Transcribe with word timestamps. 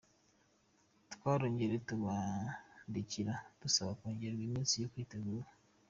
Twarongeye 1.13 1.75
turabandikira 1.87 3.33
dusaba 3.61 3.91
kongererwa 3.99 4.43
iminsi 4.47 4.73
yo 4.83 4.89
kwitegura. 4.91 5.47